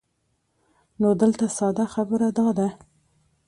نو 1.01 1.09
دلته 1.21 1.45
ساده 1.57 1.85
خبره 1.93 2.27
دا 2.37 2.47
ده 2.57 2.67